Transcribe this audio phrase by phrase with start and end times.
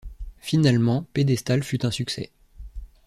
[0.39, 2.31] Finalement, Pedestal fut un succès.